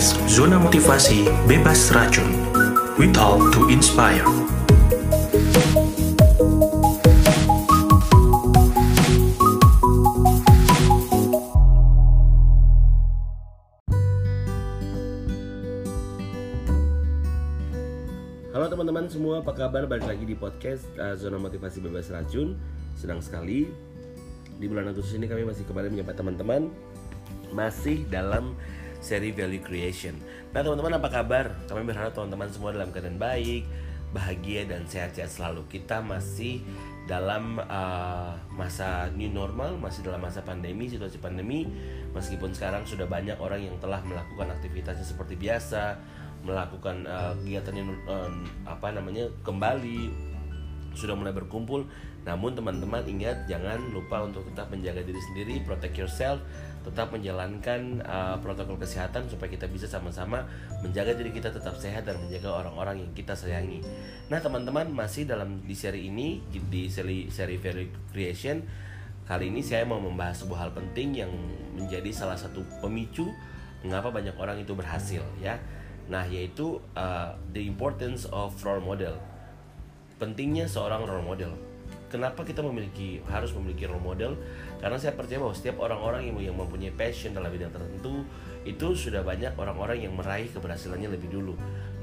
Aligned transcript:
podcast 0.00 0.32
Zona 0.32 0.56
Motivasi 0.56 1.28
Bebas 1.44 1.92
Racun. 1.92 2.32
We 2.96 3.12
talk 3.12 3.52
to 3.52 3.68
inspire. 3.68 4.24
Halo 4.24 4.48
teman-teman 18.72 19.04
semua, 19.12 19.44
apa 19.44 19.52
kabar? 19.52 19.84
Balik 19.84 20.08
lagi 20.08 20.24
di 20.24 20.32
podcast 20.32 20.88
uh, 20.96 21.12
Zona 21.12 21.36
Motivasi 21.36 21.84
Bebas 21.84 22.08
Racun. 22.08 22.56
Senang 22.96 23.20
sekali 23.20 23.68
di 24.56 24.64
bulan 24.64 24.96
Agustus 24.96 25.12
ini 25.12 25.28
kami 25.28 25.44
masih 25.44 25.68
kembali 25.68 25.92
menyapa 25.92 26.16
teman-teman 26.16 26.72
masih 27.52 28.08
dalam 28.08 28.56
seri 29.00 29.32
value 29.32 29.64
creation. 29.64 30.14
Nah 30.52 30.60
teman-teman 30.60 31.00
apa 31.00 31.08
kabar? 31.08 31.56
Kami 31.66 31.82
berharap 31.88 32.12
teman-teman 32.12 32.48
semua 32.52 32.76
dalam 32.76 32.92
keadaan 32.92 33.16
baik, 33.16 33.64
bahagia 34.12 34.68
dan 34.68 34.84
sehat-sehat 34.84 35.32
selalu. 35.32 35.64
Kita 35.66 36.04
masih 36.04 36.60
dalam 37.08 37.58
uh, 37.58 38.36
masa 38.54 39.10
new 39.16 39.32
normal, 39.32 39.80
masih 39.80 40.06
dalam 40.06 40.22
masa 40.22 40.44
pandemi, 40.44 40.86
situasi 40.86 41.18
pandemi. 41.18 41.66
Meskipun 42.14 42.54
sekarang 42.54 42.86
sudah 42.86 43.08
banyak 43.08 43.40
orang 43.40 43.66
yang 43.66 43.76
telah 43.82 43.98
melakukan 44.04 44.52
aktivitasnya 44.54 45.06
seperti 45.06 45.34
biasa, 45.34 45.98
melakukan 46.44 47.08
uh, 47.08 47.34
kegiatannya 47.40 47.84
uh, 48.06 48.30
apa 48.68 48.94
namanya 48.94 49.26
kembali 49.42 50.30
sudah 50.94 51.14
mulai 51.14 51.32
berkumpul. 51.32 51.86
Namun 52.20 52.52
teman-teman 52.52 53.00
ingat 53.08 53.48
jangan 53.48 53.80
lupa 53.96 54.20
untuk 54.26 54.44
tetap 54.52 54.68
menjaga 54.68 55.00
diri 55.00 55.20
sendiri, 55.32 55.54
protect 55.64 55.96
yourself, 55.96 56.42
tetap 56.90 57.14
menjalankan 57.14 58.02
uh, 58.02 58.36
protokol 58.42 58.74
kesehatan 58.74 59.30
supaya 59.30 59.46
kita 59.46 59.70
bisa 59.70 59.86
sama-sama 59.86 60.42
menjaga 60.82 61.14
diri 61.14 61.30
kita 61.30 61.54
tetap 61.54 61.78
sehat 61.78 62.02
dan 62.02 62.18
menjaga 62.18 62.50
orang-orang 62.50 63.06
yang 63.06 63.10
kita 63.14 63.30
sayangi. 63.30 63.78
Nah 64.26 64.42
teman-teman 64.42 64.90
masih 64.90 65.30
dalam 65.30 65.62
di 65.62 65.78
seri 65.78 66.10
ini 66.10 66.42
di 66.50 66.90
seri 66.90 67.30
seri 67.30 67.62
Value 67.62 68.10
Creation 68.10 68.66
kali 69.30 69.54
ini 69.54 69.62
saya 69.62 69.86
mau 69.86 70.02
membahas 70.02 70.42
sebuah 70.42 70.66
hal 70.66 70.70
penting 70.74 71.22
yang 71.22 71.30
menjadi 71.78 72.10
salah 72.10 72.34
satu 72.34 72.66
pemicu 72.82 73.30
mengapa 73.86 74.10
banyak 74.10 74.34
orang 74.34 74.58
itu 74.58 74.74
berhasil 74.74 75.22
ya. 75.38 75.62
Nah 76.10 76.26
yaitu 76.26 76.82
uh, 76.98 77.30
the 77.54 77.62
importance 77.62 78.26
of 78.34 78.58
role 78.66 78.82
model. 78.82 79.14
Pentingnya 80.18 80.66
seorang 80.66 81.06
role 81.06 81.22
model 81.22 81.69
kenapa 82.10 82.42
kita 82.42 82.60
memiliki 82.60 83.22
harus 83.30 83.54
memiliki 83.54 83.86
role 83.86 84.02
model? 84.02 84.34
Karena 84.82 84.98
saya 84.98 85.14
percaya 85.14 85.38
bahwa 85.38 85.54
setiap 85.54 85.78
orang-orang 85.78 86.28
yang 86.28 86.52
yang 86.52 86.56
mempunyai 86.58 86.90
passion 86.92 87.32
dalam 87.32 87.48
bidang 87.48 87.70
tertentu 87.70 88.26
itu 88.66 88.92
sudah 88.92 89.24
banyak 89.24 89.56
orang-orang 89.56 90.04
yang 90.04 90.12
meraih 90.12 90.50
keberhasilannya 90.52 91.08
lebih 91.08 91.30
dulu. 91.32 91.54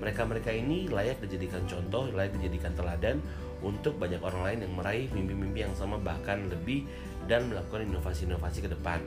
Mereka-mereka 0.02 0.50
ini 0.50 0.90
layak 0.90 1.22
dijadikan 1.22 1.62
contoh 1.68 2.10
layak 2.16 2.34
dijadikan 2.40 2.74
teladan 2.74 3.22
untuk 3.62 4.00
banyak 4.00 4.24
orang 4.24 4.42
lain 4.42 4.60
yang 4.66 4.74
meraih 4.74 5.06
mimpi-mimpi 5.12 5.68
yang 5.68 5.76
sama 5.76 6.00
bahkan 6.02 6.48
lebih 6.50 6.88
dan 7.28 7.52
melakukan 7.52 7.86
inovasi-inovasi 7.86 8.66
ke 8.66 8.70
depan. 8.72 9.04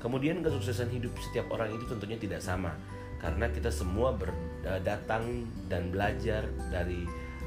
Kemudian 0.00 0.40
kesuksesan 0.40 0.88
hidup 0.88 1.12
setiap 1.20 1.52
orang 1.52 1.76
itu 1.76 1.84
tentunya 1.84 2.16
tidak 2.16 2.40
sama 2.40 2.72
karena 3.20 3.52
kita 3.52 3.68
semua 3.68 4.16
berdatang 4.16 5.44
dan 5.68 5.92
belajar 5.92 6.48
dari 6.72 7.04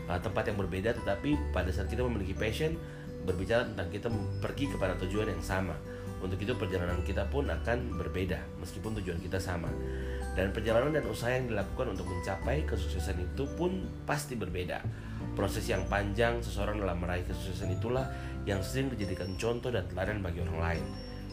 uh, 0.09 0.19
tempat 0.19 0.49
yang 0.51 0.57
berbeda 0.59 0.95
tetapi 1.03 1.37
pada 1.51 1.69
saat 1.69 1.87
kita 1.87 2.03
memiliki 2.03 2.35
passion 2.35 2.75
berbicara 3.23 3.67
tentang 3.67 3.87
kita 3.87 4.07
pergi 4.43 4.67
kepada 4.71 4.99
tujuan 5.03 5.31
yang 5.31 5.43
sama. 5.43 5.75
Untuk 6.23 6.39
itu 6.39 6.55
perjalanan 6.55 7.03
kita 7.03 7.27
pun 7.27 7.51
akan 7.51 7.99
berbeda 7.99 8.39
meskipun 8.59 8.95
tujuan 9.03 9.19
kita 9.19 9.39
sama. 9.39 9.67
Dan 10.33 10.49
perjalanan 10.55 10.95
dan 10.95 11.05
usaha 11.05 11.29
yang 11.29 11.51
dilakukan 11.51 11.93
untuk 11.93 12.07
mencapai 12.09 12.63
kesuksesan 12.63 13.19
itu 13.21 13.43
pun 13.59 13.85
pasti 14.07 14.39
berbeda. 14.39 14.81
Proses 15.35 15.67
yang 15.67 15.83
panjang 15.91 16.39
seseorang 16.39 16.79
dalam 16.79 16.99
meraih 16.99 17.27
kesuksesan 17.27 17.75
itulah 17.75 18.07
yang 18.47 18.63
sering 18.63 18.91
dijadikan 18.91 19.35
contoh 19.35 19.69
dan 19.71 19.83
teladan 19.91 20.23
bagi 20.23 20.39
orang 20.41 20.59
lain. 20.59 20.85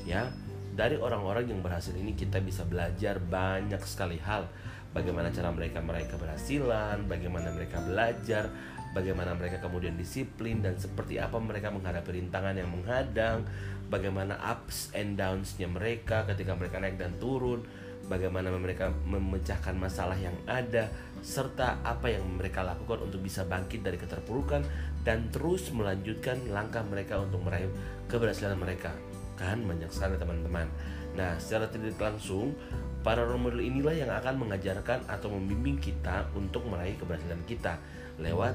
Ya 0.04 0.30
dari 0.74 0.96
orang-orang 0.96 1.50
yang 1.50 1.60
berhasil 1.60 1.92
ini 1.92 2.14
kita 2.14 2.38
bisa 2.40 2.62
belajar 2.62 3.18
banyak 3.18 3.82
sekali 3.82 4.16
hal 4.22 4.46
bagaimana 4.90 5.30
cara 5.30 5.50
mereka 5.54 5.78
meraih 5.82 6.08
keberhasilan, 6.10 7.06
bagaimana 7.06 7.54
mereka 7.54 7.78
belajar, 7.82 8.50
bagaimana 8.90 9.34
mereka 9.38 9.62
kemudian 9.62 9.94
disiplin 9.94 10.62
dan 10.62 10.74
seperti 10.74 11.22
apa 11.22 11.38
mereka 11.38 11.70
menghadapi 11.70 12.18
rintangan 12.18 12.58
yang 12.58 12.70
menghadang, 12.70 13.46
bagaimana 13.86 14.38
ups 14.38 14.90
and 14.94 15.14
downs-nya 15.14 15.70
mereka 15.70 16.26
ketika 16.26 16.58
mereka 16.58 16.82
naik 16.82 16.98
dan 16.98 17.14
turun, 17.22 17.62
bagaimana 18.10 18.50
mereka 18.50 18.90
memecahkan 19.06 19.78
masalah 19.78 20.18
yang 20.18 20.34
ada, 20.50 20.90
serta 21.22 21.78
apa 21.86 22.10
yang 22.10 22.26
mereka 22.26 22.66
lakukan 22.66 23.06
untuk 23.06 23.22
bisa 23.22 23.46
bangkit 23.46 23.86
dari 23.86 23.94
keterpurukan 23.94 24.66
dan 25.06 25.30
terus 25.30 25.70
melanjutkan 25.70 26.42
langkah 26.50 26.82
mereka 26.82 27.22
untuk 27.22 27.46
meraih 27.46 27.70
keberhasilan 28.10 28.58
mereka. 28.58 28.90
Kan 29.38 29.62
banyak 29.64 29.88
sekali 29.88 30.18
teman-teman. 30.18 30.66
Nah, 31.14 31.38
secara 31.38 31.70
tidak 31.70 31.96
langsung 31.98 32.54
Para 33.00 33.24
role 33.24 33.40
model 33.40 33.64
inilah 33.64 33.96
yang 33.96 34.12
akan 34.12 34.44
mengajarkan 34.44 35.08
atau 35.08 35.32
membimbing 35.32 35.80
kita 35.80 36.28
untuk 36.36 36.68
meraih 36.68 36.92
keberhasilan 37.00 37.40
kita 37.48 37.80
lewat 38.20 38.52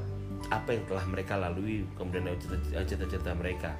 apa 0.53 0.78
yang 0.78 0.85
telah 0.85 1.06
mereka 1.09 1.33
lalui, 1.33 1.81
kemudian 1.97 2.29
lewat 2.29 2.45
cita-cita 2.85 3.34
mereka. 3.34 3.73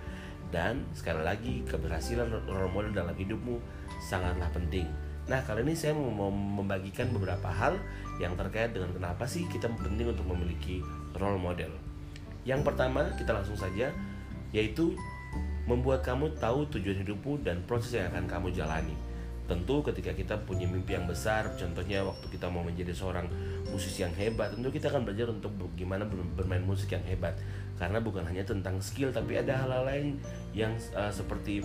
Dan 0.50 0.90
sekali 0.98 1.22
lagi, 1.22 1.62
keberhasilan 1.70 2.34
role 2.50 2.72
model 2.74 2.94
dalam 2.94 3.14
hidupmu 3.14 3.62
sangatlah 4.02 4.50
penting. 4.50 4.90
Nah, 5.26 5.42
kali 5.42 5.66
ini 5.66 5.74
saya 5.74 5.98
mau 5.98 6.30
membagikan 6.34 7.10
beberapa 7.10 7.50
hal 7.50 7.78
yang 8.22 8.38
terkait 8.38 8.74
dengan 8.74 8.94
kenapa 8.94 9.26
sih 9.26 9.46
kita 9.50 9.70
penting 9.74 10.14
untuk 10.14 10.26
memiliki 10.30 10.82
role 11.18 11.42
model. 11.42 11.74
Yang 12.46 12.62
pertama, 12.62 13.10
kita 13.18 13.34
langsung 13.34 13.58
saja, 13.58 13.90
yaitu 14.54 14.94
membuat 15.66 16.06
kamu 16.06 16.30
tahu 16.38 16.70
tujuan 16.78 17.02
hidupmu 17.02 17.42
dan 17.42 17.66
proses 17.66 17.98
yang 17.98 18.14
akan 18.14 18.30
kamu 18.30 18.48
jalani. 18.54 18.94
Tentu 19.46 19.86
ketika 19.86 20.10
kita 20.10 20.42
punya 20.42 20.66
mimpi 20.66 20.98
yang 20.98 21.06
besar, 21.06 21.54
contohnya 21.54 22.02
waktu 22.02 22.26
kita 22.34 22.50
mau 22.50 22.66
menjadi 22.66 22.90
seorang 22.98 23.30
musisi 23.70 24.02
yang 24.02 24.14
hebat, 24.18 24.58
tentu 24.58 24.74
kita 24.74 24.90
akan 24.90 25.06
belajar 25.06 25.30
untuk 25.30 25.54
bagaimana 25.54 26.10
bermain 26.10 26.66
musik 26.66 26.98
yang 26.98 27.06
hebat. 27.06 27.38
Karena 27.78 28.02
bukan 28.02 28.26
hanya 28.26 28.42
tentang 28.42 28.82
skill, 28.82 29.14
tapi 29.14 29.38
ada 29.38 29.54
hal-hal 29.62 29.86
lain 29.86 30.08
yang 30.58 30.74
uh, 30.98 31.14
seperti 31.14 31.62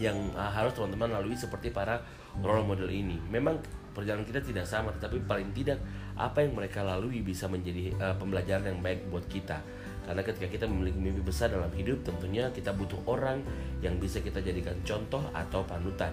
yang 0.00 0.16
uh, 0.34 0.48
harus 0.48 0.72
teman-teman 0.74 1.20
lalui 1.20 1.36
seperti 1.36 1.68
para 1.68 2.00
role 2.40 2.64
model 2.66 2.88
ini. 2.88 3.20
Memang 3.28 3.60
perjalanan 3.94 4.26
kita 4.26 4.40
tidak 4.42 4.64
sama, 4.64 4.90
tetapi 4.96 5.22
paling 5.28 5.54
tidak 5.54 5.78
apa 6.18 6.42
yang 6.42 6.56
mereka 6.56 6.82
lalui 6.82 7.20
bisa 7.20 7.46
menjadi 7.46 7.94
uh, 8.00 8.16
pembelajaran 8.16 8.74
yang 8.74 8.80
baik 8.80 9.06
buat 9.12 9.28
kita. 9.28 9.60
Karena 10.04 10.20
ketika 10.20 10.48
kita 10.48 10.64
memiliki 10.68 11.00
mimpi 11.00 11.22
besar 11.24 11.48
dalam 11.48 11.72
hidup, 11.72 12.04
tentunya 12.04 12.48
kita 12.52 12.76
butuh 12.76 13.00
orang 13.08 13.40
yang 13.80 13.96
bisa 13.96 14.20
kita 14.20 14.40
jadikan 14.44 14.76
contoh 14.84 15.24
atau 15.32 15.64
panutan. 15.64 16.12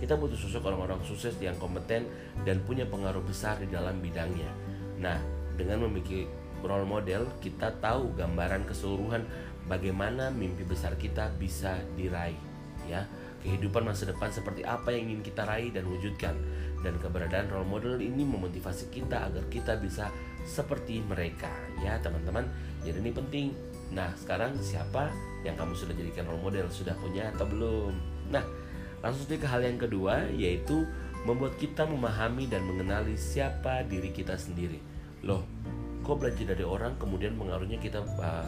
Kita 0.00 0.16
butuh 0.16 0.40
sosok 0.40 0.72
orang-orang 0.72 1.04
sukses 1.04 1.36
yang 1.44 1.60
kompeten 1.60 2.08
dan 2.48 2.64
punya 2.64 2.88
pengaruh 2.88 3.20
besar 3.20 3.60
di 3.60 3.68
dalam 3.68 4.00
bidangnya. 4.00 4.48
Nah, 4.96 5.20
dengan 5.60 5.84
memiliki 5.84 6.24
role 6.64 6.88
model, 6.88 7.28
kita 7.44 7.76
tahu 7.84 8.16
gambaran 8.16 8.64
keseluruhan 8.64 9.28
bagaimana 9.68 10.32
mimpi 10.32 10.64
besar 10.64 10.96
kita 10.96 11.28
bisa 11.36 11.76
diraih, 12.00 12.40
ya. 12.88 13.04
Kehidupan 13.44 13.84
masa 13.84 14.08
depan 14.08 14.28
seperti 14.28 14.64
apa 14.64 14.92
yang 14.92 15.12
ingin 15.12 15.20
kita 15.20 15.44
raih 15.44 15.68
dan 15.72 15.84
wujudkan. 15.84 16.36
Dan 16.80 16.96
keberadaan 16.96 17.52
role 17.52 17.68
model 17.68 18.00
ini 18.00 18.24
memotivasi 18.24 18.88
kita 18.88 19.28
agar 19.28 19.44
kita 19.52 19.76
bisa 19.76 20.08
seperti 20.48 21.04
mereka, 21.04 21.52
ya, 21.84 22.00
teman-teman. 22.00 22.48
Jadi 22.84 23.04
ini 23.04 23.12
penting. 23.12 23.46
Nah, 23.92 24.12
sekarang 24.16 24.56
siapa 24.60 25.12
yang 25.44 25.60
kamu 25.60 25.76
sudah 25.76 25.92
jadikan 25.92 26.24
role 26.24 26.40
model? 26.40 26.68
Sudah 26.72 26.96
punya 26.96 27.32
atau 27.32 27.44
belum? 27.48 27.92
Nah, 28.32 28.44
Langsung 29.00 29.26
ke 29.28 29.46
hal 29.48 29.64
yang 29.64 29.80
kedua 29.80 30.28
yaitu 30.32 30.84
membuat 31.24 31.56
kita 31.60 31.84
memahami 31.84 32.48
dan 32.48 32.64
mengenali 32.64 33.16
siapa 33.16 33.84
diri 33.84 34.12
kita 34.12 34.36
sendiri. 34.36 34.80
Loh, 35.24 35.44
kok 36.04 36.20
belajar 36.20 36.56
dari 36.56 36.64
orang 36.64 36.96
kemudian 36.96 37.36
mengaruhnya 37.36 37.76
kita 37.76 38.00
uh, 38.00 38.46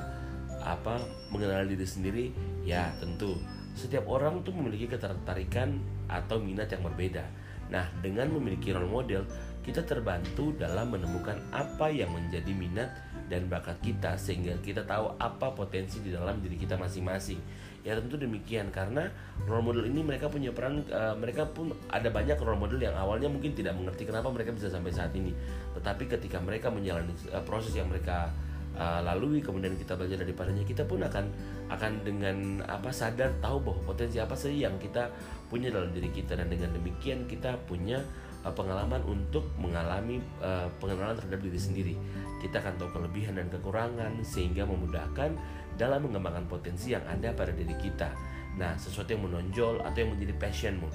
apa 0.65 1.01
mengenali 1.29 1.77
diri 1.77 1.89
sendiri? 1.89 2.25
Ya, 2.65 2.93
tentu. 3.01 3.37
Setiap 3.73 4.05
orang 4.09 4.45
tuh 4.45 4.53
memiliki 4.53 4.89
ketertarikan 4.89 5.81
atau 6.09 6.41
minat 6.41 6.69
yang 6.69 6.85
berbeda. 6.85 7.25
Nah, 7.73 7.89
dengan 8.05 8.29
memiliki 8.29 8.69
role 8.69 8.89
model, 8.89 9.25
kita 9.65 9.81
terbantu 9.81 10.53
dalam 10.61 10.93
menemukan 10.93 11.41
apa 11.49 11.89
yang 11.89 12.13
menjadi 12.13 12.53
minat 12.53 12.93
dan 13.33 13.49
bakat 13.49 13.81
kita 13.81 14.21
sehingga 14.21 14.61
kita 14.61 14.85
tahu 14.85 15.17
apa 15.17 15.57
potensi 15.57 16.05
di 16.05 16.13
dalam 16.13 16.37
diri 16.45 16.61
kita 16.61 16.77
masing-masing 16.77 17.41
ya 17.83 17.99
tentu 17.99 18.19
demikian. 18.19 18.71
Karena 18.71 19.11
role 19.47 19.63
model 19.63 19.85
ini 19.87 20.01
mereka 20.03 20.31
punya 20.31 20.55
peran 20.55 20.83
uh, 20.91 21.15
mereka 21.19 21.47
pun 21.51 21.75
ada 21.91 22.09
banyak 22.09 22.39
role 22.39 22.59
model 22.59 22.79
yang 22.79 22.95
awalnya 22.95 23.29
mungkin 23.31 23.55
tidak 23.55 23.75
mengerti 23.77 24.07
kenapa 24.07 24.31
mereka 24.31 24.55
bisa 24.55 24.71
sampai 24.71 24.95
saat 24.95 25.13
ini. 25.15 25.35
Tetapi 25.79 26.07
ketika 26.09 26.39
mereka 26.39 26.71
menjalani 26.71 27.13
uh, 27.31 27.43
proses 27.43 27.75
yang 27.75 27.91
mereka 27.91 28.31
uh, 28.79 29.03
lalui 29.03 29.43
kemudian 29.43 29.75
kita 29.77 29.99
belajar 29.99 30.23
daripadanya 30.23 30.65
kita 30.65 30.87
pun 30.87 31.03
akan 31.03 31.27
akan 31.69 31.93
dengan 32.05 32.63
apa 32.69 32.91
sadar 32.95 33.33
tahu 33.41 33.65
bahwa 33.65 33.95
potensi 33.95 34.21
apa 34.21 34.37
sih 34.39 34.63
yang 34.63 34.79
kita 34.79 35.11
punya 35.51 35.69
dalam 35.69 35.91
diri 35.91 36.09
kita. 36.15 36.39
Dan 36.39 36.49
dengan 36.49 36.73
demikian 36.73 37.27
kita 37.27 37.59
punya 37.67 38.01
pengalaman 38.43 38.99
untuk 39.07 39.47
mengalami 39.55 40.19
uh, 40.43 40.67
pengenalan 40.83 41.15
terhadap 41.15 41.47
diri 41.47 41.61
sendiri. 41.63 41.95
Kita 42.43 42.59
akan 42.59 42.75
tahu 42.75 42.91
kelebihan 42.91 43.39
dan 43.39 43.47
kekurangan 43.47 44.19
sehingga 44.27 44.67
memudahkan 44.67 45.39
dalam 45.77 46.09
mengembangkan 46.09 46.47
potensi 46.49 46.93
yang 46.93 47.05
ada 47.09 47.33
pada 47.33 47.53
diri 47.55 47.75
kita. 47.79 48.13
Nah, 48.61 48.77
sesuatu 48.77 49.17
yang 49.17 49.25
menonjol 49.25 49.81
atau 49.81 49.99
yang 50.05 50.13
menjadi 50.13 50.35
passionmu, 50.37 50.89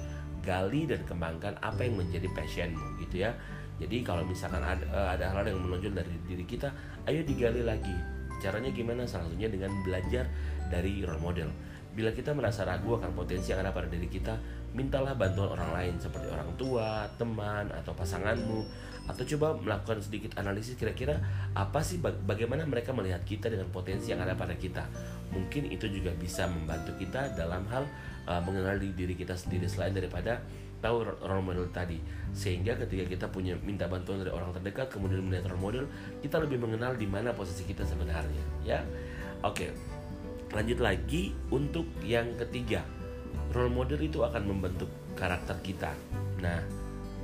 gali 0.46 0.86
dan 0.86 1.02
kembangkan 1.02 1.58
apa 1.58 1.82
yang 1.82 1.98
menjadi 1.98 2.30
passionmu 2.30 3.02
gitu 3.02 3.26
ya. 3.26 3.34
Jadi 3.78 4.02
kalau 4.02 4.26
misalkan 4.26 4.62
ada, 4.62 4.82
ada 5.14 5.30
hal 5.30 5.46
yang 5.46 5.62
menonjol 5.62 5.94
dari 5.94 6.10
diri 6.26 6.42
kita, 6.46 6.70
ayo 7.06 7.22
digali 7.22 7.62
lagi. 7.62 7.94
Caranya 8.38 8.70
gimana? 8.70 9.02
Salah 9.06 9.26
satunya 9.26 9.50
dengan 9.50 9.70
belajar 9.82 10.30
dari 10.70 11.02
role 11.02 11.22
model. 11.22 11.50
Bila 11.98 12.14
kita 12.14 12.30
merasa 12.30 12.62
ragu 12.62 12.94
akan 12.94 13.10
potensi 13.10 13.50
yang 13.50 13.58
ada 13.58 13.74
pada 13.74 13.90
diri 13.90 14.06
kita, 14.06 14.38
mintalah 14.70 15.18
bantuan 15.18 15.58
orang 15.58 15.74
lain 15.74 15.94
seperti 15.98 16.30
orang 16.30 16.46
tua, 16.54 17.02
teman, 17.18 17.66
atau 17.74 17.90
pasanganmu. 17.90 18.62
Atau 19.10 19.26
coba 19.34 19.58
melakukan 19.58 19.98
sedikit 19.98 20.38
analisis 20.38 20.78
kira-kira 20.78 21.18
apa 21.58 21.82
sih 21.82 21.98
bagaimana 21.98 22.62
mereka 22.70 22.94
melihat 22.94 23.18
kita 23.26 23.50
dengan 23.50 23.66
potensi 23.74 24.14
yang 24.14 24.22
ada 24.22 24.38
pada 24.38 24.54
kita. 24.54 24.86
Mungkin 25.34 25.74
itu 25.74 25.90
juga 25.90 26.14
bisa 26.14 26.46
membantu 26.46 26.94
kita 27.02 27.34
dalam 27.34 27.66
hal 27.66 27.82
uh, 28.30 28.38
mengenali 28.46 28.94
diri 28.94 29.18
kita 29.18 29.34
sendiri 29.34 29.66
selain 29.66 29.90
daripada 29.90 30.38
tahu 30.78 31.02
role 31.02 31.42
model 31.42 31.66
tadi. 31.74 31.98
Sehingga 32.30 32.78
ketika 32.78 33.10
kita 33.10 33.26
punya 33.26 33.58
minta 33.58 33.90
bantuan 33.90 34.22
dari 34.22 34.30
orang 34.30 34.54
terdekat 34.54 34.86
kemudian 34.86 35.26
melihat 35.26 35.50
role 35.50 35.66
model 35.66 35.84
kita 36.22 36.38
lebih 36.38 36.62
mengenal 36.62 36.94
di 36.94 37.10
mana 37.10 37.34
posisi 37.34 37.66
kita 37.66 37.82
sebenarnya 37.82 38.44
ya? 38.62 38.86
Oke 39.42 39.97
lanjut 40.52 40.78
lagi 40.80 41.36
untuk 41.52 41.84
yang 42.04 42.36
ketiga 42.40 42.80
role 43.52 43.72
model 43.72 44.00
itu 44.00 44.20
akan 44.20 44.44
membentuk 44.44 44.88
karakter 45.16 45.56
kita. 45.64 45.92
Nah, 46.40 46.60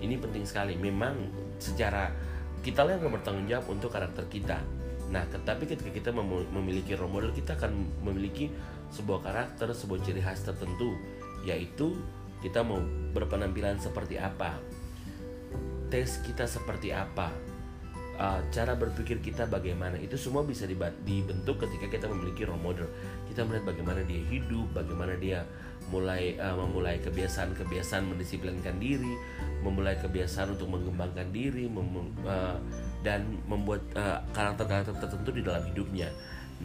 ini 0.00 0.16
penting 0.16 0.44
sekali. 0.48 0.74
Memang 0.76 1.14
secara 1.60 2.10
kita 2.64 2.84
yang 2.88 3.12
bertanggung 3.12 3.44
jawab 3.44 3.66
untuk 3.68 3.92
karakter 3.92 4.24
kita. 4.32 4.58
Nah, 5.12 5.22
tetapi 5.28 5.68
ketika 5.68 5.92
kita 5.92 6.10
memiliki 6.50 6.96
role 6.96 7.12
model, 7.12 7.32
kita 7.36 7.60
akan 7.60 8.02
memiliki 8.02 8.48
sebuah 8.88 9.20
karakter, 9.20 9.68
sebuah 9.76 10.00
ciri 10.00 10.24
khas 10.24 10.42
tertentu, 10.42 10.96
yaitu 11.44 11.92
kita 12.40 12.64
mau 12.64 12.80
berpenampilan 13.12 13.76
seperti 13.78 14.16
apa, 14.16 14.56
tes 15.92 16.20
kita 16.24 16.48
seperti 16.48 16.90
apa, 16.90 17.30
uh, 18.19 18.40
cara 18.50 18.78
berpikir 18.78 19.19
kita 19.20 19.46
bagaimana 19.50 19.99
itu 19.99 20.14
semua 20.14 20.46
bisa 20.46 20.64
dibentuk 20.66 21.61
ketika 21.62 21.87
kita 21.90 22.06
memiliki 22.11 22.46
role 22.46 22.61
model. 22.61 22.88
Kita 23.31 23.43
melihat 23.46 23.75
bagaimana 23.75 24.00
dia 24.06 24.20
hidup 24.31 24.70
bagaimana 24.75 25.19
dia 25.19 25.43
mulai 25.93 26.40
uh, 26.40 26.56
memulai 26.56 26.96
kebiasaan-kebiasaan 27.05 28.08
mendisiplinkan 28.08 28.81
diri 28.81 29.20
memulai 29.61 30.00
kebiasaan 30.00 30.56
untuk 30.56 30.72
mengembangkan 30.72 31.28
diri 31.28 31.69
mem 31.69 32.16
uh, 32.25 32.56
dan 33.05 33.37
membuat 33.44 33.84
karakter-karakter 34.32 34.96
uh, 34.96 35.00
tertentu 35.00 35.31
di 35.37 35.43
dalam 35.44 35.64
hidupnya. 35.69 36.08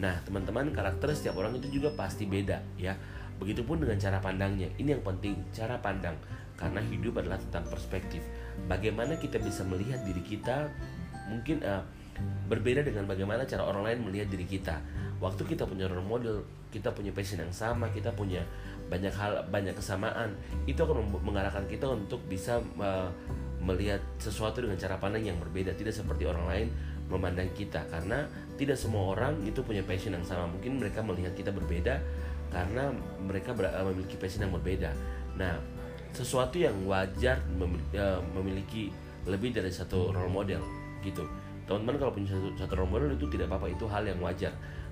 Nah 0.00 0.20
teman-teman 0.24 0.72
karakter 0.72 1.12
setiap 1.12 1.36
orang 1.36 1.56
itu 1.58 1.68
juga 1.80 1.92
pasti 1.96 2.24
beda 2.24 2.64
ya. 2.80 2.96
Begitupun 3.40 3.80
dengan 3.80 3.96
cara 3.96 4.20
pandangnya. 4.20 4.68
Ini 4.76 5.00
yang 5.00 5.04
penting 5.04 5.48
cara 5.52 5.80
pandang. 5.80 6.12
Karena 6.60 6.84
hidup 6.84 7.24
adalah 7.24 7.40
tentang 7.40 7.64
perspektif. 7.72 8.20
Bagaimana 8.68 9.16
kita 9.16 9.40
bisa 9.40 9.64
melihat 9.64 10.04
diri 10.04 10.20
kita 10.20 10.68
mungkin 11.30 11.62
uh, 11.62 11.80
berbeda 12.50 12.82
dengan 12.82 13.06
bagaimana 13.06 13.46
cara 13.46 13.64
orang 13.64 13.86
lain 13.86 13.98
melihat 14.10 14.28
diri 14.28 14.44
kita. 14.44 14.82
Waktu 15.22 15.46
kita 15.46 15.64
punya 15.68 15.86
role 15.86 16.04
model, 16.04 16.42
kita 16.74 16.90
punya 16.90 17.14
passion 17.14 17.40
yang 17.40 17.52
sama, 17.54 17.88
kita 17.92 18.10
punya 18.12 18.42
banyak 18.90 19.14
hal, 19.14 19.46
banyak 19.48 19.72
kesamaan, 19.76 20.34
itu 20.66 20.80
akan 20.82 21.06
mengarahkan 21.22 21.64
kita 21.70 21.86
untuk 21.86 22.18
bisa 22.26 22.58
uh, 22.80 23.08
melihat 23.60 24.00
sesuatu 24.18 24.64
dengan 24.64 24.80
cara 24.80 24.96
pandang 24.98 25.22
yang 25.22 25.38
berbeda, 25.38 25.76
tidak 25.76 25.94
seperti 25.94 26.26
orang 26.26 26.44
lain 26.48 26.68
memandang 27.10 27.50
kita 27.58 27.82
karena 27.90 28.22
tidak 28.54 28.78
semua 28.78 29.18
orang 29.18 29.42
itu 29.42 29.60
punya 29.60 29.82
passion 29.84 30.14
yang 30.14 30.24
sama. 30.24 30.46
Mungkin 30.48 30.78
mereka 30.80 31.02
melihat 31.04 31.34
kita 31.34 31.50
berbeda 31.50 31.98
karena 32.50 32.94
mereka 33.22 33.54
eh, 33.54 33.84
memiliki 33.84 34.16
passion 34.16 34.46
yang 34.46 34.54
berbeda. 34.54 34.90
Nah, 35.36 35.58
sesuatu 36.14 36.58
yang 36.58 36.74
wajar 36.86 37.38
memiliki 38.34 38.90
lebih 39.26 39.52
dari 39.52 39.70
satu 39.70 40.10
role 40.10 40.32
model 40.32 40.79
gitu. 41.04 41.24
Teman-teman 41.68 41.96
kalau 42.02 42.12
punya 42.14 42.34
satu, 42.34 42.48
satu 42.58 42.72
role 42.74 42.90
model 42.90 43.10
itu 43.14 43.26
tidak 43.30 43.46
apa-apa 43.52 43.70
itu 43.70 43.84
hal 43.86 44.02
yang 44.02 44.18
wajar. 44.18 44.50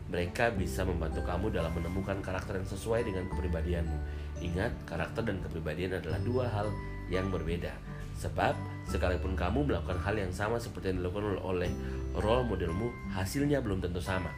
Mereka 0.08 0.56
bisa 0.56 0.88
membantu 0.88 1.20
kamu 1.26 1.52
dalam 1.52 1.74
menemukan 1.74 2.16
karakter 2.24 2.56
yang 2.56 2.68
sesuai 2.68 3.04
dengan 3.04 3.28
kepribadianmu. 3.28 3.98
Ingat 4.40 4.72
karakter 4.88 5.26
dan 5.26 5.42
kepribadian 5.44 6.00
adalah 6.00 6.16
dua 6.22 6.44
hal 6.48 6.70
yang 7.12 7.28
berbeda. 7.28 7.74
Sebab 8.18 8.56
sekalipun 8.88 9.36
kamu 9.36 9.68
melakukan 9.68 10.00
hal 10.00 10.16
yang 10.16 10.32
sama 10.32 10.56
seperti 10.56 10.94
yang 10.94 11.04
dilakukan 11.04 11.38
oleh 11.44 11.70
role 12.16 12.46
modelmu 12.46 12.88
hasilnya 13.12 13.60
belum 13.60 13.84
tentu 13.84 14.00
sama. 14.00 14.32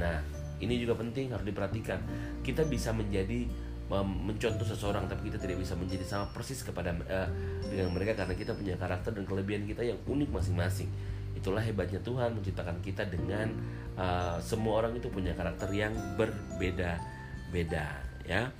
Nah 0.00 0.22
ini 0.58 0.80
juga 0.80 0.96
penting 0.96 1.30
harus 1.34 1.44
diperhatikan. 1.44 2.00
Kita 2.40 2.64
bisa 2.64 2.94
menjadi 2.96 3.44
mencontoh 3.86 4.66
seseorang 4.66 5.06
tapi 5.06 5.30
kita 5.30 5.38
tidak 5.38 5.62
bisa 5.62 5.78
menjadi 5.78 6.02
sama 6.02 6.26
persis 6.34 6.66
kepada 6.66 6.90
uh, 7.06 7.28
dengan 7.70 7.94
mereka 7.94 8.18
karena 8.18 8.34
kita 8.34 8.52
punya 8.58 8.74
karakter 8.74 9.14
dan 9.14 9.22
kelebihan 9.22 9.62
kita 9.62 9.86
yang 9.86 9.98
unik 10.10 10.30
masing-masing. 10.34 10.90
Itulah 11.38 11.62
hebatnya 11.62 12.02
Tuhan 12.02 12.34
menciptakan 12.34 12.82
kita 12.82 13.06
dengan 13.06 13.54
uh, 13.94 14.42
semua 14.42 14.82
orang 14.82 14.98
itu 14.98 15.06
punya 15.06 15.38
karakter 15.38 15.70
yang 15.70 15.94
berbeda-beda 16.18 17.86
ya. 18.26 18.50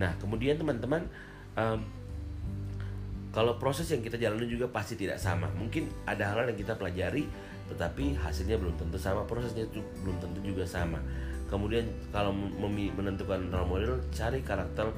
Nah 0.00 0.16
kemudian 0.16 0.56
teman-teman 0.56 1.04
um, 1.60 1.84
kalau 3.36 3.60
proses 3.60 3.86
yang 3.92 4.00
kita 4.00 4.16
jalani 4.16 4.48
juga 4.48 4.72
pasti 4.72 4.96
tidak 4.96 5.20
sama. 5.20 5.52
Mungkin 5.54 5.86
ada 6.08 6.32
hal, 6.32 6.48
yang 6.48 6.56
kita 6.56 6.74
pelajari 6.80 7.28
tetapi 7.70 8.18
hasilnya 8.18 8.58
belum 8.58 8.74
tentu 8.80 8.98
sama 8.98 9.22
prosesnya 9.28 9.62
belum 10.02 10.18
tentu 10.18 10.42
juga 10.42 10.66
sama 10.66 10.98
kemudian 11.50 11.90
kalau 12.14 12.30
menentukan 12.30 13.50
role 13.50 13.68
model 13.68 13.94
cari 14.14 14.40
karakter 14.40 14.94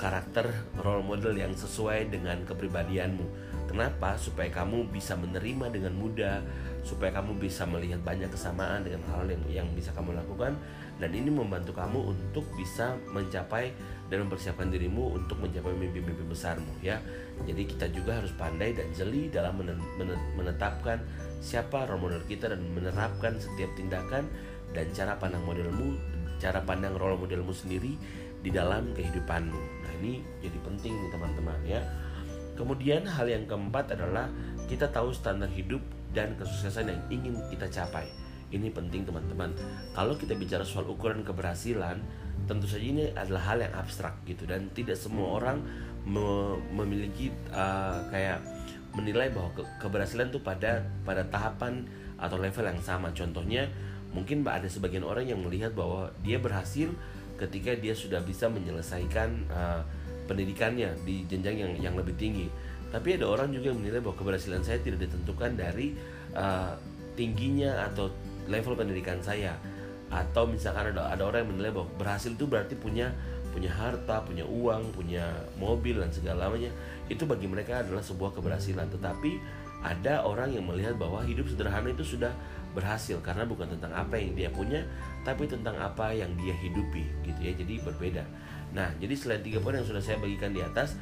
karakter 0.00 0.50
role 0.82 1.04
model 1.04 1.36
yang 1.36 1.52
sesuai 1.54 2.10
dengan 2.10 2.42
kepribadianmu. 2.48 3.22
Kenapa? 3.70 4.18
Supaya 4.18 4.50
kamu 4.50 4.90
bisa 4.90 5.14
menerima 5.14 5.70
dengan 5.70 5.94
mudah 5.94 6.42
supaya 6.82 7.14
kamu 7.14 7.38
bisa 7.38 7.62
melihat 7.62 8.02
banyak 8.02 8.26
kesamaan 8.26 8.82
dengan 8.82 9.06
hal 9.14 9.22
yang 9.30 9.42
yang 9.62 9.68
bisa 9.72 9.94
kamu 9.94 10.18
lakukan. 10.18 10.58
Dan 10.98 11.10
ini 11.14 11.30
membantu 11.30 11.74
kamu 11.74 12.14
untuk 12.14 12.46
bisa 12.54 12.94
mencapai 13.10 13.74
dan 14.10 14.26
mempersiapkan 14.26 14.70
dirimu 14.70 15.18
untuk 15.18 15.40
mencapai 15.40 15.72
mimpi-mimpi 15.74 16.26
besarmu 16.26 16.78
ya. 16.82 16.98
Jadi 17.42 17.62
kita 17.64 17.86
juga 17.90 18.18
harus 18.22 18.30
pandai 18.34 18.74
dan 18.76 18.90
jeli 18.92 19.30
dalam 19.32 19.62
menetapkan 20.36 21.00
siapa 21.42 21.86
role 21.90 22.06
model 22.06 22.22
kita 22.26 22.50
dan 22.50 22.62
menerapkan 22.70 23.34
setiap 23.38 23.70
tindakan 23.74 24.26
dan 24.72 24.88
cara 24.92 25.16
pandang 25.20 25.44
modelmu, 25.44 25.96
cara 26.40 26.60
pandang 26.64 26.96
role 26.96 27.16
modelmu 27.16 27.52
sendiri 27.52 27.94
di 28.42 28.50
dalam 28.50 28.90
kehidupanmu. 28.92 29.62
Nah, 29.86 29.92
ini 30.02 30.24
jadi 30.42 30.58
penting 30.60 30.92
nih 30.92 31.10
teman-teman 31.14 31.58
ya. 31.64 31.80
Kemudian 32.58 33.06
hal 33.08 33.30
yang 33.30 33.48
keempat 33.48 33.96
adalah 33.96 34.28
kita 34.66 34.90
tahu 34.90 35.14
standar 35.14 35.48
hidup 35.48 35.80
dan 36.12 36.36
kesuksesan 36.36 36.90
yang 36.90 37.00
ingin 37.08 37.34
kita 37.48 37.70
capai. 37.70 38.04
Ini 38.52 38.68
penting 38.68 39.08
teman-teman. 39.08 39.56
Kalau 39.96 40.12
kita 40.12 40.36
bicara 40.36 40.60
soal 40.60 40.84
ukuran 40.84 41.24
keberhasilan, 41.24 41.96
tentu 42.44 42.68
saja 42.68 42.84
ini 42.84 43.08
adalah 43.16 43.54
hal 43.54 43.64
yang 43.64 43.72
abstrak 43.72 44.20
gitu 44.28 44.44
dan 44.44 44.68
tidak 44.76 44.98
semua 44.98 45.40
orang 45.40 45.64
me 46.04 46.58
memiliki 46.74 47.30
uh, 47.54 48.02
kayak 48.10 48.42
menilai 48.92 49.32
bahwa 49.32 49.48
ke 49.56 49.62
keberhasilan 49.80 50.28
itu 50.28 50.42
pada 50.44 50.84
pada 51.06 51.24
tahapan 51.32 51.88
atau 52.20 52.36
level 52.36 52.68
yang 52.68 52.82
sama. 52.84 53.08
Contohnya 53.16 53.64
mungkin 54.12 54.44
ada 54.44 54.68
sebagian 54.68 55.04
orang 55.04 55.28
yang 55.28 55.40
melihat 55.40 55.72
bahwa 55.72 56.12
dia 56.20 56.36
berhasil 56.36 56.92
ketika 57.40 57.74
dia 57.74 57.96
sudah 57.96 58.20
bisa 58.22 58.46
menyelesaikan 58.46 59.28
uh, 59.50 59.82
pendidikannya 60.30 60.94
di 61.02 61.26
jenjang 61.26 61.56
yang 61.58 61.72
yang 61.90 61.94
lebih 61.98 62.14
tinggi. 62.14 62.46
Tapi 62.92 63.16
ada 63.16 63.24
orang 63.24 63.50
juga 63.50 63.72
yang 63.72 63.80
menilai 63.80 64.04
bahwa 64.04 64.16
keberhasilan 64.20 64.60
saya 64.60 64.78
tidak 64.84 65.08
ditentukan 65.08 65.56
dari 65.56 65.96
uh, 66.36 66.76
tingginya 67.16 67.88
atau 67.88 68.12
level 68.46 68.76
pendidikan 68.76 69.18
saya 69.24 69.56
atau 70.12 70.44
misalkan 70.44 70.92
ada 70.92 71.08
ada 71.08 71.24
orang 71.24 71.48
yang 71.48 71.50
menilai 71.56 71.72
bahwa 71.72 71.88
berhasil 71.96 72.36
itu 72.36 72.44
berarti 72.44 72.76
punya 72.76 73.16
punya 73.52 73.68
harta, 73.68 74.24
punya 74.24 74.44
uang, 74.48 74.96
punya 74.96 75.28
mobil 75.60 76.00
dan 76.00 76.08
segalanya. 76.08 76.72
Itu 77.08 77.28
bagi 77.28 77.44
mereka 77.44 77.84
adalah 77.84 78.00
sebuah 78.00 78.32
keberhasilan. 78.32 78.88
Tetapi 78.88 79.30
ada 79.84 80.24
orang 80.24 80.56
yang 80.56 80.64
melihat 80.64 80.96
bahwa 80.96 81.20
hidup 81.20 81.50
sederhana 81.52 81.92
itu 81.92 82.16
sudah 82.16 82.32
berhasil 82.72 83.20
karena 83.20 83.44
bukan 83.44 83.68
tentang 83.68 83.92
apa 83.92 84.16
yang 84.16 84.32
dia 84.32 84.48
punya 84.48 84.80
tapi 85.22 85.44
tentang 85.46 85.76
apa 85.78 86.10
yang 86.12 86.32
dia 86.40 86.56
hidupi 86.56 87.04
gitu 87.24 87.40
ya. 87.40 87.52
Jadi 87.52 87.80
berbeda. 87.84 88.24
Nah 88.72 88.90
jadi 88.98 89.14
selain 89.14 89.42
tiga 89.44 89.60
poin 89.60 89.76
yang 89.76 89.86
sudah 89.86 90.00
saya 90.00 90.18
bagikan 90.18 90.56
di 90.56 90.64
atas 90.64 90.96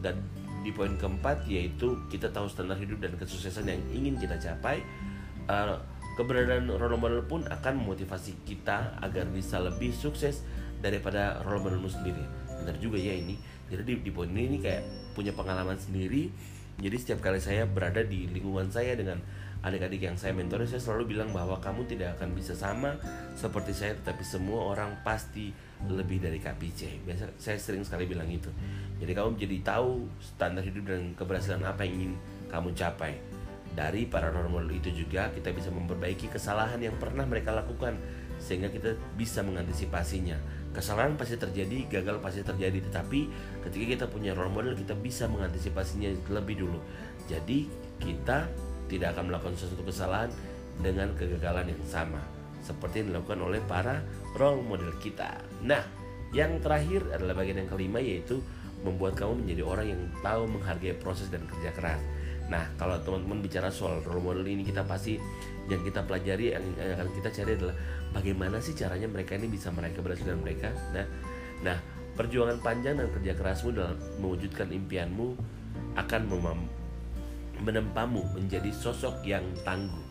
dan 0.00 0.18
di 0.66 0.74
poin 0.74 0.98
keempat 0.98 1.46
yaitu 1.46 1.94
kita 2.10 2.26
tahu 2.34 2.50
standar 2.50 2.74
hidup 2.74 2.98
dan 2.98 3.14
kesuksesan 3.14 3.70
yang 3.70 3.82
ingin 3.94 4.18
kita 4.18 4.34
capai 4.34 4.82
uh, 5.46 5.78
keberadaan 6.18 6.72
role 6.72 6.98
model 6.98 7.22
pun 7.22 7.44
akan 7.46 7.84
memotivasi 7.84 8.34
kita 8.48 8.98
agar 9.04 9.28
bisa 9.30 9.60
lebih 9.60 9.92
sukses 9.92 10.42
daripada 10.80 11.44
role 11.44 11.62
modelmu 11.62 11.86
sendiri. 11.86 12.24
Benar 12.64 12.76
juga 12.80 12.96
ya 12.96 13.14
ini. 13.14 13.36
Jadi 13.68 13.82
di, 13.84 13.94
di 14.00 14.10
poin 14.10 14.32
ini, 14.32 14.56
ini 14.56 14.58
kayak 14.58 14.82
punya 15.12 15.36
pengalaman 15.36 15.76
sendiri. 15.76 16.32
Jadi 16.76 16.96
setiap 16.96 17.20
kali 17.24 17.40
saya 17.40 17.64
berada 17.64 18.04
di 18.04 18.28
lingkungan 18.32 18.68
saya 18.68 18.96
dengan 18.96 19.20
adik-adik 19.66 19.98
yang 19.98 20.14
saya 20.14 20.30
mentori 20.30 20.62
saya 20.62 20.78
selalu 20.78 21.18
bilang 21.18 21.34
bahwa 21.34 21.58
kamu 21.58 21.90
tidak 21.90 22.14
akan 22.16 22.38
bisa 22.38 22.54
sama 22.54 22.94
seperti 23.34 23.74
saya 23.74 23.98
tetapi 23.98 24.22
semua 24.22 24.70
orang 24.70 25.02
pasti 25.02 25.50
lebih 25.90 26.22
dari 26.22 26.38
KPC 26.38 27.02
biasa 27.02 27.34
saya 27.34 27.58
sering 27.58 27.82
sekali 27.82 28.06
bilang 28.06 28.30
itu 28.30 28.48
jadi 28.96 29.12
kamu 29.12 29.36
jadi 29.36 29.56
tahu 29.60 30.08
standar 30.24 30.64
hidup 30.64 30.88
dan 30.88 31.12
keberhasilan 31.12 31.60
apa 31.68 31.84
yang 31.84 31.94
ingin 32.00 32.12
kamu 32.48 32.72
capai. 32.72 33.12
Dari 33.76 34.08
para 34.08 34.32
model 34.32 34.72
itu 34.72 34.88
juga 34.88 35.28
kita 35.36 35.52
bisa 35.52 35.68
memperbaiki 35.68 36.32
kesalahan 36.32 36.80
yang 36.80 36.96
pernah 36.96 37.28
mereka 37.28 37.52
lakukan 37.52 37.92
sehingga 38.40 38.72
kita 38.72 38.96
bisa 39.20 39.44
mengantisipasinya. 39.44 40.40
Kesalahan 40.72 41.16
pasti 41.20 41.36
terjadi 41.36 42.00
gagal 42.00 42.24
pasti 42.24 42.40
terjadi 42.40 42.88
tetapi 42.88 43.28
ketika 43.68 43.84
kita 43.84 44.06
punya 44.08 44.32
role 44.32 44.52
model 44.52 44.72
kita 44.72 44.96
bisa 44.96 45.28
mengantisipasinya 45.28 46.08
lebih 46.32 46.64
dulu. 46.64 46.80
Jadi 47.28 47.68
kita 48.00 48.48
tidak 48.86 49.14
akan 49.14 49.30
melakukan 49.32 49.54
sesuatu 49.58 49.82
kesalahan 49.86 50.30
dengan 50.80 51.10
kegagalan 51.16 51.72
yang 51.72 51.82
sama 51.88 52.20
seperti 52.66 53.06
yang 53.06 53.14
dilakukan 53.14 53.40
oleh 53.46 53.60
para 53.62 54.02
role 54.34 54.58
model 54.66 54.90
kita. 54.98 55.38
Nah, 55.62 55.86
yang 56.34 56.58
terakhir 56.58 57.06
adalah 57.14 57.38
bagian 57.38 57.62
yang 57.62 57.70
kelima 57.70 58.02
yaitu 58.02 58.42
membuat 58.82 59.14
kamu 59.14 59.46
menjadi 59.46 59.62
orang 59.62 59.86
yang 59.94 60.02
tahu 60.20 60.42
menghargai 60.50 60.98
proses 60.98 61.30
dan 61.30 61.46
kerja 61.46 61.70
keras. 61.70 62.02
Nah, 62.50 62.66
kalau 62.78 62.98
teman-teman 63.02 63.42
bicara 63.42 63.70
soal 63.70 64.02
role 64.02 64.22
model 64.22 64.46
ini 64.46 64.66
kita 64.66 64.82
pasti 64.82 65.18
yang 65.66 65.82
kita 65.82 66.02
pelajari 66.06 66.54
yang 66.54 66.62
akan 66.78 67.08
kita 67.14 67.28
cari 67.30 67.50
adalah 67.58 67.74
bagaimana 68.14 68.62
sih 68.62 68.74
caranya 68.74 69.10
mereka 69.10 69.34
ini 69.34 69.50
bisa 69.50 69.70
meraih 69.70 69.94
keberhasilan 69.94 70.38
mereka. 70.38 70.70
Nah, 70.94 71.06
nah 71.62 71.78
perjuangan 72.14 72.62
panjang 72.62 72.98
dan 72.98 73.10
kerja 73.10 73.32
kerasmu 73.34 73.74
dalam 73.74 73.98
mewujudkan 74.22 74.70
impianmu 74.70 75.34
akan 75.98 76.22
menempamu 77.62 78.24
menjadi 78.36 78.68
sosok 78.72 79.24
yang 79.24 79.44
tangguh, 79.64 80.04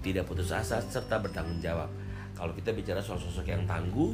tidak 0.00 0.24
putus 0.28 0.52
asa 0.52 0.80
serta 0.80 1.20
bertanggung 1.20 1.60
jawab. 1.60 1.90
Kalau 2.36 2.52
kita 2.52 2.72
bicara 2.76 3.00
soal 3.00 3.16
sosok 3.16 3.48
yang 3.48 3.64
tangguh, 3.64 4.12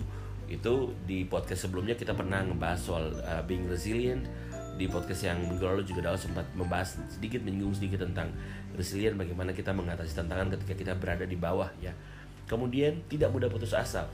itu 0.51 0.93
di 1.09 1.25
podcast 1.27 1.67
sebelumnya 1.67 1.97
kita 1.97 2.13
pernah 2.13 2.43
ngebahas 2.43 2.81
soal 2.81 3.05
uh, 3.23 3.43
being 3.47 3.67
resilient. 3.67 4.27
Di 4.73 4.89
podcast 4.89 5.29
yang 5.29 5.37
minggu 5.37 5.63
lalu 5.63 5.85
juga 5.85 6.11
Daud 6.11 6.19
sempat 6.19 6.49
membahas 6.57 6.97
sedikit 7.13 7.45
menyinggung 7.45 7.77
sedikit 7.77 8.09
tentang 8.09 8.33
resilient 8.73 9.21
bagaimana 9.21 9.53
kita 9.53 9.69
mengatasi 9.69 10.17
tantangan 10.17 10.49
ketika 10.57 10.75
kita 10.75 10.93
berada 10.97 11.29
di 11.29 11.37
bawah 11.37 11.69
ya. 11.79 11.93
Kemudian 12.49 13.05
tidak 13.07 13.31
mudah 13.31 13.53
putus 13.53 13.77
asa. 13.77 14.09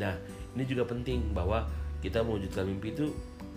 Nah, 0.00 0.16
ini 0.56 0.64
juga 0.64 0.88
penting 0.88 1.36
bahwa 1.36 1.68
kita 2.00 2.24
mewujudkan 2.24 2.64
mimpi 2.64 2.96
itu 2.96 3.12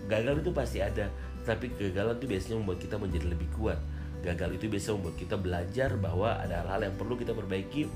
gagal 0.06 0.40
itu 0.40 0.50
pasti 0.52 0.78
ada, 0.84 1.08
tapi 1.44 1.72
kegagalan 1.72 2.16
itu 2.16 2.26
biasanya 2.28 2.56
membuat 2.60 2.78
kita 2.80 2.96
menjadi 3.00 3.26
lebih 3.28 3.48
kuat 3.56 3.80
gagal 4.22 4.58
itu 4.58 4.66
bisa 4.66 4.90
membuat 4.94 5.16
kita 5.16 5.36
belajar 5.38 5.94
bahwa 5.96 6.34
ada 6.38 6.64
hal-hal 6.64 6.90
yang 6.90 6.96
perlu 6.98 7.14
kita 7.14 7.32
perbaiki 7.32 7.86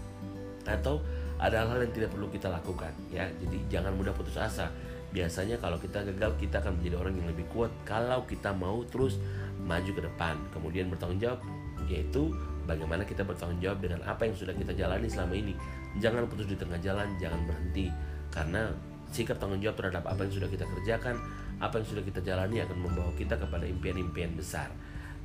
atau 0.66 1.02
ada 1.42 1.66
hal-hal 1.66 1.82
yang 1.82 1.92
tidak 1.94 2.10
perlu 2.14 2.30
kita 2.30 2.46
lakukan 2.46 2.94
ya. 3.10 3.26
Jadi 3.42 3.58
jangan 3.66 3.92
mudah 3.98 4.14
putus 4.14 4.38
asa. 4.38 4.70
Biasanya 5.12 5.60
kalau 5.60 5.76
kita 5.76 6.06
gagal 6.08 6.38
kita 6.40 6.64
akan 6.64 6.80
menjadi 6.80 6.96
orang 6.96 7.14
yang 7.18 7.28
lebih 7.28 7.44
kuat 7.52 7.68
kalau 7.84 8.24
kita 8.24 8.54
mau 8.54 8.80
terus 8.86 9.18
maju 9.66 9.90
ke 9.90 10.02
depan. 10.02 10.38
Kemudian 10.54 10.88
bertanggung 10.88 11.18
jawab 11.18 11.42
yaitu 11.90 12.30
bagaimana 12.64 13.02
kita 13.02 13.26
bertanggung 13.26 13.58
jawab 13.58 13.82
dengan 13.82 14.00
apa 14.06 14.24
yang 14.24 14.38
sudah 14.38 14.54
kita 14.54 14.72
jalani 14.72 15.10
selama 15.10 15.34
ini. 15.34 15.52
Jangan 15.98 16.24
putus 16.30 16.46
di 16.48 16.56
tengah 16.56 16.78
jalan 16.78 17.10
jangan 17.18 17.42
berhenti. 17.44 17.90
Karena 18.32 18.72
sikap 19.12 19.36
tanggung 19.36 19.60
jawab 19.60 19.76
terhadap 19.76 20.08
apa 20.08 20.24
yang 20.24 20.32
sudah 20.32 20.48
kita 20.48 20.64
kerjakan 20.64 21.20
apa 21.60 21.78
yang 21.78 21.86
sudah 21.86 22.02
kita 22.02 22.20
jalani 22.24 22.58
akan 22.64 22.78
membawa 22.80 23.12
kita 23.14 23.38
kepada 23.38 23.68
impian-impian 23.68 24.34
besar 24.34 24.72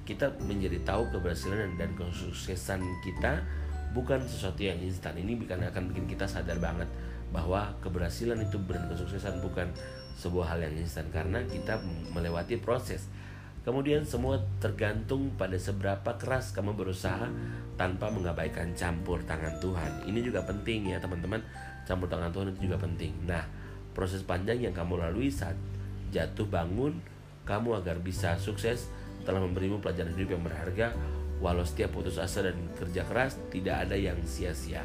kita 0.07 0.31
menjadi 0.39 0.79
tahu 0.87 1.11
keberhasilan 1.11 1.75
dan 1.75 1.91
kesuksesan 1.99 2.79
kita 3.03 3.43
bukan 3.91 4.23
sesuatu 4.23 4.63
yang 4.63 4.79
instan. 4.79 5.19
Ini 5.19 5.35
bukan 5.35 5.67
akan 5.67 5.91
bikin 5.91 6.07
kita 6.07 6.23
sadar 6.23 6.55
banget 6.63 6.87
bahwa 7.35 7.75
keberhasilan 7.83 8.39
itu 8.39 8.55
dan 8.71 8.87
kesuksesan 8.87 9.43
bukan 9.43 9.67
sebuah 10.15 10.55
hal 10.55 10.63
yang 10.63 10.79
instan 10.79 11.11
karena 11.11 11.43
kita 11.43 11.75
melewati 12.15 12.55
proses. 12.55 13.11
Kemudian 13.67 14.07
semua 14.07 14.39
tergantung 14.63 15.35
pada 15.35 15.59
seberapa 15.59 16.15
keras 16.15 16.55
kamu 16.55 16.71
berusaha 16.71 17.27
tanpa 17.75 18.07
mengabaikan 18.07 18.71
campur 18.79 19.19
tangan 19.27 19.59
Tuhan. 19.59 20.07
Ini 20.07 20.23
juga 20.23 20.47
penting 20.47 20.95
ya 20.95 21.03
teman-teman. 21.03 21.43
Campur 21.83 22.07
tangan 22.07 22.31
Tuhan 22.31 22.55
itu 22.55 22.71
juga 22.71 22.79
penting. 22.79 23.11
Nah 23.27 23.43
proses 23.91 24.23
panjang 24.23 24.63
yang 24.63 24.71
kamu 24.71 25.03
lalui 25.03 25.27
saat 25.27 25.59
jatuh 26.15 26.47
bangun 26.47 26.95
kamu 27.43 27.83
agar 27.83 27.99
bisa 27.99 28.39
sukses 28.39 28.87
telah 29.27 29.43
memberimu 29.43 29.83
pelajaran 29.83 30.15
hidup 30.15 30.39
yang 30.39 30.43
berharga 30.47 30.95
walau 31.43 31.67
setiap 31.67 31.91
putus 31.93 32.15
asa 32.17 32.47
dan 32.47 32.55
kerja 32.79 33.03
keras 33.05 33.35
tidak 33.51 33.85
ada 33.85 33.93
yang 33.99 34.17
sia-sia. 34.23 34.81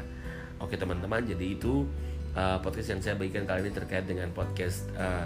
Oke 0.61 0.77
teman-teman, 0.77 1.23
jadi 1.25 1.55
itu 1.55 1.87
uh, 2.35 2.59
podcast 2.61 2.93
yang 2.93 3.01
saya 3.01 3.15
bagikan 3.17 3.47
kali 3.47 3.65
ini 3.65 3.71
terkait 3.73 4.05
dengan 4.05 4.29
podcast 4.35 4.85
uh, 4.99 5.25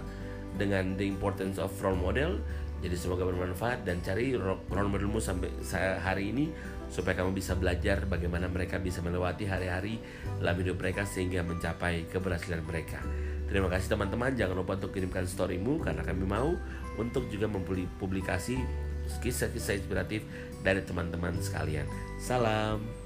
dengan 0.55 0.95
the 0.95 1.03
importance 1.03 1.59
of 1.59 1.73
role 1.83 1.99
model. 1.99 2.39
Jadi 2.77 2.93
semoga 2.93 3.25
bermanfaat 3.25 3.89
dan 3.89 4.05
cari 4.05 4.37
role 4.37 4.61
modelmu 4.69 5.17
sampai 5.17 5.49
hari 5.97 6.29
ini 6.29 6.53
supaya 6.87 7.19
kamu 7.19 7.35
bisa 7.35 7.57
belajar 7.57 8.05
bagaimana 8.07 8.47
mereka 8.47 8.77
bisa 8.79 9.03
melewati 9.03 9.49
hari-hari 9.49 9.99
dalam 10.39 10.55
hidup 10.61 10.79
mereka 10.79 11.03
sehingga 11.03 11.43
mencapai 11.43 12.07
keberhasilan 12.07 12.63
mereka. 12.63 13.01
Terima 13.49 13.67
kasih 13.71 13.97
teman-teman, 13.97 14.35
jangan 14.37 14.59
lupa 14.59 14.77
untuk 14.77 14.93
kirimkan 14.93 15.25
storymu 15.25 15.79
karena 15.83 16.05
kami 16.05 16.23
mau 16.27 16.53
untuk 16.99 17.27
juga 17.31 17.47
mempublikasi 17.47 18.86
kisah-kisah 19.23 19.79
inspiratif 19.79 20.23
dari 20.61 20.83
teman-teman 20.83 21.35
sekalian. 21.39 21.87
Salam. 22.19 22.96